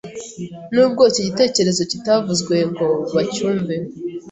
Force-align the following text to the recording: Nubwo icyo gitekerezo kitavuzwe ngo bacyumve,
Nubwo 0.73 1.01
icyo 1.09 1.21
gitekerezo 1.29 1.81
kitavuzwe 1.91 2.55
ngo 2.71 2.87
bacyumve, 3.13 3.75